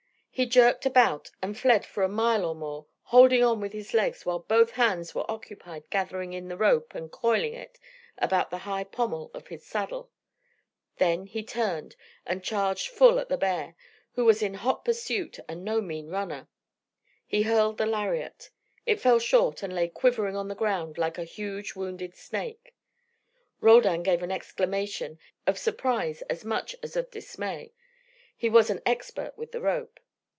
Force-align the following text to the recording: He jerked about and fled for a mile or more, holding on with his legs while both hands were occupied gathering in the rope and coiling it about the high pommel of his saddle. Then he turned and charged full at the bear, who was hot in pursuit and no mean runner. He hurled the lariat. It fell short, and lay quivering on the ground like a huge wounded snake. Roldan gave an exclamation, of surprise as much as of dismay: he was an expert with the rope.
He 0.33 0.45
jerked 0.47 0.87
about 0.87 1.29
and 1.39 1.55
fled 1.59 1.85
for 1.85 2.01
a 2.01 2.09
mile 2.09 2.45
or 2.45 2.55
more, 2.55 2.87
holding 3.03 3.43
on 3.43 3.59
with 3.61 3.73
his 3.73 3.93
legs 3.93 4.25
while 4.25 4.39
both 4.39 4.71
hands 4.71 5.13
were 5.13 5.29
occupied 5.29 5.87
gathering 5.91 6.33
in 6.33 6.47
the 6.47 6.57
rope 6.57 6.95
and 6.95 7.11
coiling 7.11 7.53
it 7.53 7.77
about 8.17 8.49
the 8.49 8.59
high 8.59 8.85
pommel 8.85 9.29
of 9.35 9.47
his 9.49 9.63
saddle. 9.67 10.09
Then 10.97 11.27
he 11.27 11.43
turned 11.43 11.95
and 12.25 12.43
charged 12.43 12.87
full 12.87 13.19
at 13.19 13.29
the 13.29 13.37
bear, 13.37 13.75
who 14.13 14.25
was 14.25 14.41
hot 14.41 14.77
in 14.79 14.83
pursuit 14.83 15.37
and 15.47 15.63
no 15.63 15.79
mean 15.79 16.07
runner. 16.07 16.47
He 17.27 17.43
hurled 17.43 17.77
the 17.77 17.85
lariat. 17.85 18.49
It 18.87 19.01
fell 19.01 19.19
short, 19.19 19.61
and 19.61 19.75
lay 19.75 19.89
quivering 19.89 20.35
on 20.37 20.47
the 20.47 20.55
ground 20.55 20.97
like 20.97 21.19
a 21.19 21.23
huge 21.25 21.75
wounded 21.75 22.15
snake. 22.15 22.73
Roldan 23.59 24.01
gave 24.01 24.23
an 24.23 24.31
exclamation, 24.31 25.19
of 25.45 25.59
surprise 25.59 26.23
as 26.23 26.43
much 26.43 26.75
as 26.81 26.95
of 26.95 27.11
dismay: 27.11 27.73
he 28.35 28.49
was 28.49 28.71
an 28.71 28.81
expert 28.87 29.37
with 29.37 29.51
the 29.51 29.61
rope. 29.61 29.99